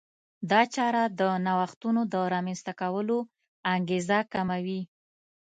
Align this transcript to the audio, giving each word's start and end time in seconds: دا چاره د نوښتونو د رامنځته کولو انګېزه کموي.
دا 0.49 0.61
چاره 0.75 1.03
د 1.19 1.21
نوښتونو 1.45 2.01
د 2.13 2.15
رامنځته 2.33 2.73
کولو 2.81 3.17
انګېزه 3.73 4.19
کموي. 4.33 4.81